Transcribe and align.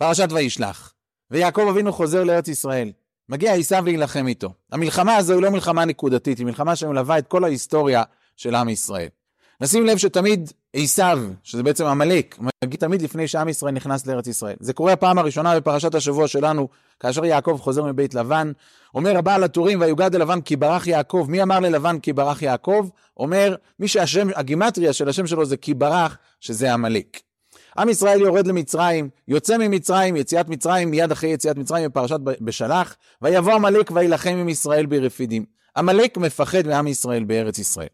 פרשת 0.00 0.28
וישלח, 0.32 0.92
ויעקב 1.30 1.66
אבינו 1.70 1.92
חוזר 1.92 2.24
לארץ 2.24 2.48
ישראל. 2.48 2.92
מגיע 3.28 3.52
עשיו 3.52 3.84
להילחם 3.84 4.26
איתו. 4.26 4.52
המלחמה 4.72 5.16
הזו 5.16 5.34
היא 5.34 5.42
לא 5.42 5.50
מלחמה 5.50 5.84
נקודתית, 5.84 6.38
היא 6.38 6.46
מלחמה 6.46 6.76
שמלווה 6.76 7.18
את 7.18 7.26
כל 7.26 7.44
ההיסטוריה 7.44 8.02
של 8.36 8.54
עם 8.54 8.68
ישראל. 8.68 9.08
נשים 9.60 9.86
לב 9.86 9.96
שתמיד 9.98 10.52
עשיו, 10.74 11.22
שזה 11.42 11.62
בעצם 11.62 11.84
עמלק, 11.84 12.38
מגיע 12.64 12.76
תמיד 12.78 13.02
לפני 13.02 13.28
שעם 13.28 13.48
ישראל 13.48 13.74
נכנס 13.74 14.06
לארץ 14.06 14.26
ישראל. 14.26 14.56
זה 14.60 14.72
קורה 14.72 14.92
הפעם 14.92 15.18
הראשונה 15.18 15.60
בפרשת 15.60 15.94
השבוע 15.94 16.28
שלנו, 16.28 16.68
כאשר 17.00 17.24
יעקב 17.24 17.58
חוזר 17.60 17.84
מבית 17.84 18.14
לבן. 18.14 18.52
אומר 18.94 19.18
הבעל 19.18 19.44
הטורים, 19.44 19.80
ויוגד 19.80 20.14
ללבן 20.14 20.40
כי 20.40 20.56
ברח 20.56 20.86
יעקב. 20.86 21.26
מי 21.28 21.42
אמר 21.42 21.60
ללבן 21.60 21.98
כי 21.98 22.12
ברח 22.12 22.42
יעקב? 22.42 22.88
אומר, 23.16 23.54
מי 23.80 23.88
שהשם, 23.88 24.28
הגימטריה 24.34 24.92
של 24.92 25.08
השם 25.08 25.26
שלו 25.26 25.44
זה 25.44 25.56
כי 25.56 25.74
ברח, 25.74 26.18
שזה 26.40 26.72
עמלק. 26.72 27.20
עם 27.78 27.88
ישראל 27.88 28.20
יורד 28.20 28.46
למצרים, 28.46 29.08
יוצא 29.28 29.58
ממצרים, 29.58 30.16
יציאת 30.16 30.48
מצרים, 30.48 30.90
מיד 30.90 31.12
אחרי 31.12 31.30
יציאת 31.30 31.56
מצרים 31.56 31.88
בפרשת 31.90 32.18
בשלח, 32.40 32.96
ויבוא 33.22 33.52
עמלק 33.52 33.90
וילחם 33.94 34.36
עם 34.40 34.48
ישראל 34.48 34.86
ברפידים. 34.86 35.44
עמלק 35.76 36.18
מפחד 36.18 36.66
מעם 36.66 36.86
ישראל 36.86 37.24
בארץ 37.24 37.58
ישראל. 37.58 37.88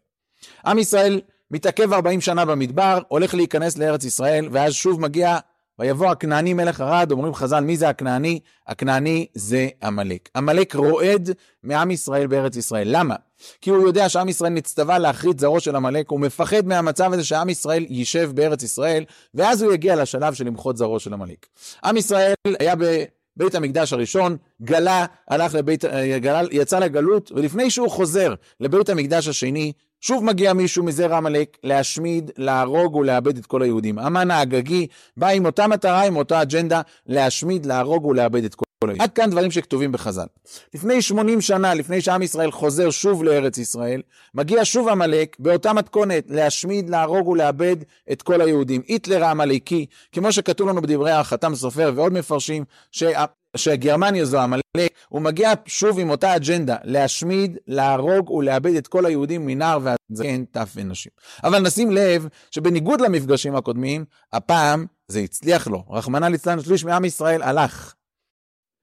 עם 0.65 0.79
ישראל 0.79 1.21
מתעכב 1.51 1.93
40 1.93 2.21
שנה 2.21 2.45
במדבר, 2.45 2.99
הולך 3.07 3.33
להיכנס 3.33 3.77
לארץ 3.77 4.03
ישראל, 4.03 4.49
ואז 4.51 4.73
שוב 4.73 5.01
מגיע, 5.01 5.37
ויבוא 5.79 6.07
הכנעני 6.07 6.53
מלך 6.53 6.81
ערד, 6.81 7.11
אומרים 7.11 7.33
חז"ל, 7.33 7.63
מי 7.63 7.77
זה 7.77 7.89
הכנעני? 7.89 8.39
הכנעני 8.67 9.27
זה 9.33 9.67
עמלק. 9.83 10.29
עמלק 10.35 10.75
רועד 10.75 11.29
מעם 11.63 11.91
ישראל 11.91 12.27
בארץ 12.27 12.55
ישראל. 12.55 12.87
למה? 12.91 13.15
כי 13.61 13.69
הוא 13.69 13.87
יודע 13.87 14.09
שעם 14.09 14.29
ישראל 14.29 14.51
נצטווה 14.51 14.99
להכרית 14.99 15.39
זרעו 15.39 15.59
של 15.59 15.75
עמלק, 15.75 16.09
הוא 16.09 16.19
מפחד 16.19 16.65
מהמצב 16.65 17.13
הזה 17.13 17.23
שעם 17.23 17.49
ישראל 17.49 17.85
יישב 17.89 18.31
בארץ 18.33 18.63
ישראל, 18.63 19.03
ואז 19.33 19.61
הוא 19.61 19.73
יגיע 19.73 19.95
לשלב 19.95 20.33
של 20.33 20.45
למחות 20.45 20.77
זרעו 20.77 20.99
של 20.99 21.13
עמלק. 21.13 21.47
עם 21.83 21.97
ישראל 21.97 22.33
היה 22.59 22.75
בבית 22.75 23.55
המקדש 23.55 23.93
הראשון, 23.93 24.37
גלה, 24.61 25.05
הלך 25.27 25.53
לבית, 25.55 25.85
אה, 25.85 26.19
גלה, 26.19 26.41
יצא 26.51 26.79
לגלות, 26.79 27.31
ולפני 27.35 27.69
שהוא 27.69 27.91
חוזר 27.91 28.33
לבית 28.59 28.89
המקדש 28.89 29.27
השני, 29.27 29.71
שוב 30.01 30.23
מגיע 30.23 30.53
מישהו 30.53 30.83
מזרע 30.83 31.17
עמלק 31.17 31.57
להשמיד, 31.63 32.31
להרוג 32.37 32.95
ולאבד 32.95 33.37
את 33.37 33.45
כל 33.45 33.61
היהודים. 33.61 33.99
המן 33.99 34.31
האגגי 34.31 34.87
בא 35.17 35.27
עם 35.27 35.45
אותה 35.45 35.67
מטרה, 35.67 36.05
עם 36.05 36.15
אותה 36.15 36.41
אג'נדה, 36.41 36.81
להשמיד, 37.05 37.65
להרוג 37.65 38.05
ולאבד 38.05 38.43
את 38.43 38.55
כל 38.55 38.63
היהודים. 38.63 38.66
עד 38.99 39.13
כאן 39.13 39.29
דברים 39.29 39.51
שכתובים 39.51 39.91
בחז"ל. 39.91 40.25
לפני 40.73 41.01
80 41.01 41.41
שנה, 41.41 41.73
לפני 41.73 42.01
שעם 42.01 42.21
ישראל 42.21 42.51
חוזר 42.51 42.89
שוב 42.89 43.23
לארץ 43.23 43.57
ישראל, 43.57 44.01
מגיע 44.33 44.65
שוב 44.65 44.87
עמלק 44.87 45.35
באותה 45.39 45.73
מתכונת 45.73 46.23
להשמיד, 46.29 46.89
להרוג 46.89 47.27
ולאבד 47.27 47.75
את 48.11 48.21
כל 48.21 48.41
היהודים. 48.41 48.81
היטלר 48.87 49.23
העמלקי, 49.23 49.85
כמו 50.11 50.31
שכתוב 50.31 50.69
לנו 50.69 50.81
בדברי 50.81 51.11
החתם 51.11 51.55
סופר 51.55 51.91
ועוד 51.95 52.13
מפרשים, 52.13 52.63
שה... 52.91 53.25
שגרמניה 53.55 54.25
זו 54.25 54.39
עמלק, 54.39 54.63
הוא 55.09 55.21
מגיע 55.21 55.53
שוב 55.65 55.99
עם 55.99 56.09
אותה 56.09 56.35
אג'נדה, 56.35 56.75
להשמיד, 56.83 57.57
להרוג 57.67 58.29
ולאבד 58.31 58.75
את 58.75 58.87
כל 58.87 59.05
היהודים 59.05 59.45
מנער 59.45 59.79
ועד 59.83 59.97
זקן, 60.11 60.45
טף 60.45 60.73
ונשים. 60.75 61.11
אבל 61.43 61.59
נשים 61.59 61.91
לב 61.91 62.27
שבניגוד 62.51 63.01
למפגשים 63.01 63.55
הקודמים, 63.55 64.05
הפעם 64.33 64.85
זה 65.07 65.19
הצליח 65.19 65.67
לו. 65.67 65.83
רחמנא 65.89 66.25
ליצלן 66.25 66.63
שליש 66.63 66.85
מעם 66.85 67.05
ישראל 67.05 67.41
הלך. 67.41 67.93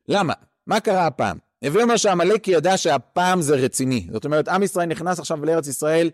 למה? 0.09 0.33
מה 0.67 0.81
קרה 0.81 1.07
הפעם? 1.07 1.39
הווי 1.65 1.83
אומר 1.83 1.97
שעמלק 1.97 2.49
ידע 2.49 2.77
שהפעם 2.77 3.43
זה 3.43 3.55
רציני. 3.55 4.07
זאת 4.13 4.25
אומרת, 4.25 4.49
עם 4.49 4.63
ישראל 4.63 4.87
נכנס 4.87 5.19
עכשיו 5.19 5.45
לארץ 5.45 5.69
ישראל 5.69 6.11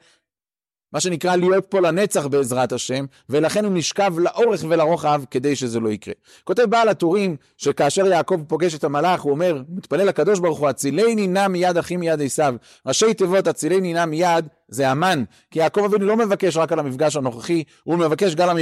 מה 0.93 1.01
שנקרא 1.01 1.37
להיות 1.37 1.67
פה 1.69 1.81
לנצח 1.81 2.27
בעזרת 2.27 2.73
השם, 2.73 3.05
ולכן 3.29 3.65
הוא 3.65 3.73
נשכב 3.75 4.15
לאורך 4.19 4.65
ולרוחב 4.69 5.23
כדי 5.31 5.57
שזה 5.57 5.81
לא 5.81 5.89
יקרה. 5.89 6.15
כותב 6.45 6.63
בעל 6.63 6.89
הטורים, 6.89 7.37
שכאשר 7.57 8.07
יעקב 8.07 8.43
פוגש 8.49 8.75
את 8.75 8.85
המלאך, 8.85 9.21
הוא 9.21 9.33
אומר, 9.33 9.63
מתפלל 9.69 10.07
לקדוש 10.07 10.39
ברוך 10.39 10.59
הוא, 10.59 10.69
הצילני 10.69 11.27
נא 11.27 11.49
מיד 11.49 11.77
אחי 11.77 11.97
מיד 11.97 12.23
עשיו. 12.23 12.55
ראשי 12.87 13.15
תיבות 13.15 13.47
הצילני 13.47 13.93
נא 13.93 14.05
מיד 14.05 14.49
זה 14.69 14.89
המן, 14.89 15.25
כי 15.51 15.59
יעקב 15.59 15.85
אבינו 15.85 16.07
לא 16.07 16.17
מבקש 16.17 16.57
רק 16.57 16.73
על 16.73 16.79
המפגש 16.79 17.17
הנוכחי, 17.17 17.65
הוא 17.85 17.97
מבקש 17.99 18.35
גם, 18.35 18.57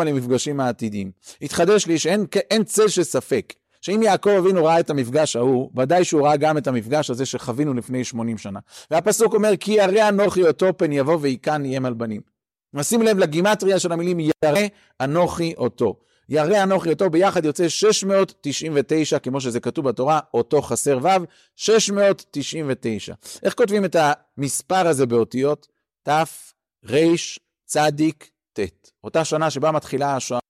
על 0.00 0.08
המפגשים 0.08 0.60
העתידיים. 0.60 1.10
התחדש 1.42 1.86
לי 1.86 1.98
שאין 1.98 2.64
צל 2.64 2.88
של 2.88 3.02
ספק. 3.02 3.52
שאם 3.80 4.02
יעקב 4.02 4.30
אבינו 4.30 4.64
ראה 4.64 4.80
את 4.80 4.90
המפגש 4.90 5.36
ההוא, 5.36 5.70
ודאי 5.76 6.04
שהוא 6.04 6.26
ראה 6.26 6.36
גם 6.36 6.58
את 6.58 6.66
המפגש 6.66 7.10
הזה 7.10 7.26
שחווינו 7.26 7.74
לפני 7.74 8.04
80 8.04 8.38
שנה. 8.38 8.58
והפסוק 8.90 9.34
אומר, 9.34 9.56
כי 9.60 9.72
ירא 9.72 10.08
אנוכי 10.08 10.42
אותו 10.42 10.78
פן 10.78 10.92
יבוא 10.92 11.18
ויקן 11.20 11.64
איים 11.64 11.86
על 11.86 11.94
בנים. 11.94 12.20
נשים 12.74 13.02
לב 13.02 13.18
לגימטריה 13.18 13.78
של 13.78 13.92
המילים 13.92 14.20
ירא 14.20 14.60
אנוכי 15.00 15.54
אותו. 15.56 15.94
ירא 16.28 16.62
אנוכי 16.62 16.90
אותו 16.92 17.10
ביחד 17.10 17.44
יוצא 17.44 17.68
699, 17.68 19.18
כמו 19.18 19.40
שזה 19.40 19.60
כתוב 19.60 19.88
בתורה, 19.88 20.20
אותו 20.34 20.62
חסר 20.62 20.98
ו', 21.02 21.08
699. 21.56 23.14
איך 23.42 23.54
כותבים 23.54 23.84
את 23.84 23.96
המספר 23.98 24.88
הזה 24.88 25.06
באותיות? 25.06 25.68
ת', 26.08 26.10
ר', 26.90 27.14
צדיק, 27.66 28.30
ט'. 28.52 28.60
אותה 29.04 29.24
שנה 29.24 29.50
שבה 29.50 29.72
מתחילה 29.72 30.16
השואה. 30.16 30.40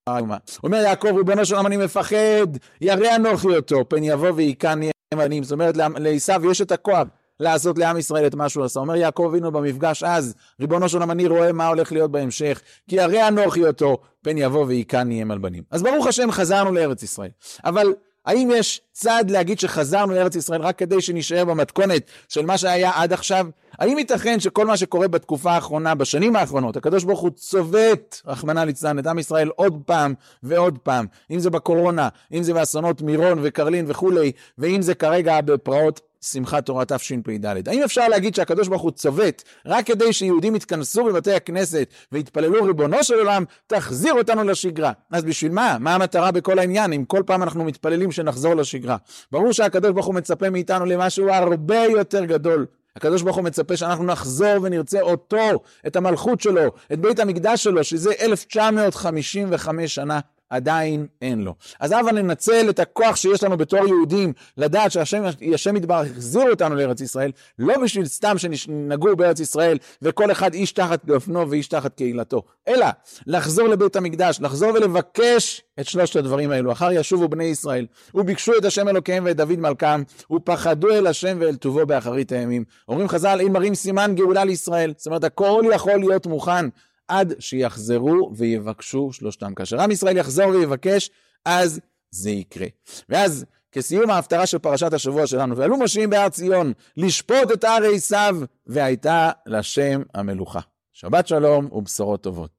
אומר 0.65 0.79
יעקב, 0.79 1.17
ריבונו 1.17 1.45
של 1.45 1.55
עולם 1.55 1.67
אני 1.67 1.77
מפחד, 1.77 2.47
ירא 2.81 3.17
אנוכי 3.17 3.57
אותו, 3.57 3.89
פן 3.89 4.05
יבוא 4.05 4.31
ויקן 4.35 4.81
ימנים. 5.15 5.43
זאת 5.43 5.53
אומרת, 5.53 5.77
לעשו 5.77 6.51
יש 6.51 6.61
את 6.61 6.73
הכוח 6.73 7.09
לעשות 7.41 7.79
לעם 7.79 7.97
ישראל 7.97 8.27
את 8.27 8.35
מה 8.35 8.49
שהוא 8.49 8.65
עשה. 8.65 8.81
אומר 8.81 8.97
יעקב 8.97 9.27
אבינו 9.31 9.53
במפגש 9.53 10.03
אז, 10.03 10.35
ריבונו 10.61 10.89
של 10.89 10.97
עולם 10.97 11.11
אני 11.11 11.27
רואה 11.27 11.53
מה 11.53 11.69
הולך 11.69 11.93
להיות 11.93 12.11
בהמשך, 12.11 12.61
כי 12.89 12.97
ירא 12.97 13.29
אנוכי 13.29 13.65
אותו, 13.65 13.99
פן 14.23 14.39
יבוא 14.39 14.65
ויקן 14.65 15.11
יים 15.11 15.31
על 15.31 15.39
בנים. 15.39 15.63
אז 15.71 15.83
ברוך 15.83 16.07
השם 16.07 16.31
חזרנו 16.31 16.73
לארץ 16.73 17.03
ישראל. 17.03 17.31
אבל 17.65 17.95
האם 18.28 18.50
יש 18.55 18.81
צד 18.93 19.25
להגיד 19.28 19.59
שחזרנו 19.59 20.15
לארץ 20.15 20.37
ישראל 20.37 20.62
רק 20.62 20.78
כדי 20.78 21.00
שנשאר 21.00 21.44
במתכונת 21.44 22.03
של 22.28 22.47
מה 22.47 22.59
שהיה 22.59 22.91
עד 22.94 23.12
עכשיו? 23.12 23.47
האם 23.78 23.99
ייתכן 23.99 24.41
שכל 24.41 24.66
מה 24.66 24.77
שקורה 24.77 25.09
בתקופה 25.09 25.53
האחרונה, 25.53 25.94
בשנים 25.94 26.37
האחרונות, 26.37 26.77
הקדוש 26.77 27.05
ברוך 27.05 27.21
הוא 27.21 27.31
צובט, 27.31 28.21
רחמנא 28.27 28.61
ליצלן, 28.61 28.99
את 28.99 29.06
עם 29.06 29.19
ישראל 29.19 29.49
עוד 29.56 29.83
פעם 29.87 30.15
ועוד 30.43 30.78
פעם, 30.78 31.06
אם 31.31 31.39
זה 31.39 31.50
בקורונה, 31.50 32.09
אם 32.33 32.43
זה 32.43 32.55
באסונות 32.55 33.03
מירון 33.03 33.39
וקרלין 33.43 33.84
וכולי, 33.89 34.33
ואם 34.59 34.83
זה 34.83 34.95
כרגע 34.95 35.41
בפרעות 35.41 36.00
שמחת 36.21 36.67
תורה 36.67 36.84
תשפ"ד. 36.84 37.69
האם 37.69 37.83
אפשר 37.83 38.09
להגיד 38.09 38.34
שהקדוש 38.34 38.69
ברוך 38.69 38.83
הוא 38.83 38.91
צובט 38.91 39.43
רק 39.67 39.87
כדי 39.87 40.12
שיהודים 40.12 40.56
יתכנסו 40.56 41.05
בבתי 41.05 41.33
הכנסת 41.33 41.89
ויתפללו 42.12 42.65
ריבונו 42.65 43.05
של 43.05 43.15
עולם, 43.15 43.45
תחזיר 43.67 44.15
אותנו 44.15 44.45
לשגרה. 44.45 44.93
אז 45.11 45.25
בשביל 45.25 45.53
מה? 45.53 45.77
מה 45.81 45.95
המטרה 45.95 46.31
בכל 46.31 46.59
העניין 46.59 46.93
אם 46.93 47.05
כל 47.05 47.23
פעם 47.27 47.43
אנחנו 47.43 47.65
מתפללים 47.65 48.12
שנחזור 48.12 48.55
לשגרה? 48.55 48.97
ברור 49.33 49.53
שהקדוש 49.53 49.91
ברוך 49.91 50.07
הוא 50.07 50.15
מצפה 50.15 50.51
מאיתנו 50.51 50.87
למשהו 50.87 51.31
הרבה 51.31 51.84
יותר 51.84 52.25
גדול. 52.25 52.67
הקדוש 52.97 53.23
ברוך 53.23 53.37
הוא 53.37 53.45
מצפה 53.45 53.77
שאנחנו 53.77 54.05
נחזור 54.05 54.55
ונרצה 54.62 55.01
אותו, 55.01 55.62
את 55.87 55.97
המלכות 55.97 56.41
שלו, 56.41 56.62
את 56.93 56.99
בית 57.01 57.21
המקדש 57.21 57.65
שלו, 57.65 57.84
שזה 57.84 58.12
1955 58.21 59.95
שנה 59.95 60.21
עדיין 60.50 61.06
אין 61.22 61.42
לו. 61.42 61.54
אז 61.81 61.92
הבה 61.92 62.12
ננצל 62.12 62.70
את 62.70 62.78
הכוח 62.78 63.16
שיש 63.16 63.42
לנו 63.42 63.56
בתור 63.56 63.86
יהודים, 63.86 64.32
לדעת 64.56 64.92
שהשם 64.92 65.76
יתברך 65.76 66.06
החזיר 66.10 66.50
אותנו 66.50 66.75
לארץ 66.75 67.00
ישראל, 67.00 67.31
לא 67.59 67.78
בשביל 67.78 68.06
סתם 68.06 68.38
שנגור 68.38 69.14
בארץ 69.14 69.41
ישראל 69.41 69.78
וכל 70.03 70.31
אחד 70.31 70.54
איש 70.54 70.72
תחת 70.72 71.04
גפנו 71.04 71.50
ואיש 71.50 71.69
תחת 71.69 71.94
קהילתו, 71.94 72.42
אלא 72.69 72.86
לחזור 73.26 73.69
לבית 73.69 73.97
המקדש, 73.97 74.38
לחזור 74.41 74.70
ולבקש 74.75 75.62
את 75.81 75.86
שלושת 75.86 76.16
הדברים 76.16 76.50
האלו. 76.50 76.72
אחר 76.72 76.92
ישובו 76.92 77.28
בני 77.28 77.44
ישראל, 77.44 77.86
וביקשו 78.15 78.53
את 78.59 78.65
השם 78.65 78.88
אלוקיהם 78.88 79.25
ואת 79.26 79.36
דוד 79.36 79.59
מלכם, 79.59 80.03
ופחדו 80.30 80.91
אל 80.91 81.06
השם 81.06 81.36
ואל 81.41 81.56
טובו 81.56 81.86
באחרית 81.86 82.32
הימים. 82.32 82.65
אומרים 82.88 83.09
חז"ל, 83.09 83.41
אם 83.47 83.53
מראים 83.53 83.75
סימן 83.75 84.15
גאולה 84.15 84.44
לישראל, 84.44 84.94
זאת 84.97 85.06
אומרת 85.06 85.25
הכל 85.25 85.62
יכול 85.75 86.00
להיות 86.00 86.26
מוכן 86.26 86.69
עד 87.09 87.35
שיחזרו 87.39 88.33
ויבקשו 88.37 89.13
שלושתם. 89.13 89.55
כאשר 89.55 89.81
עם 89.81 89.91
ישראל 89.91 90.17
יחזור 90.17 90.49
ויבקש, 90.49 91.11
אז 91.45 91.81
זה 92.11 92.31
יקרה. 92.31 92.67
ואז 93.09 93.45
כסיום 93.72 94.10
ההפטרה 94.10 94.47
של 94.47 94.59
פרשת 94.59 94.93
השבוע 94.93 95.27
שלנו, 95.27 95.57
ועלו 95.57 95.77
משיעים 95.78 96.10
בהר 96.10 96.28
ציון, 96.28 96.72
לשפוט 96.97 97.53
את 97.53 97.65
הר 97.65 97.84
עשיו, 97.95 98.37
והייתה 98.66 99.31
לשם 99.47 100.03
המלוכה. 100.15 100.60
שבת 100.93 101.27
שלום 101.27 101.69
ובשורות 101.72 102.22
טובות. 102.22 102.58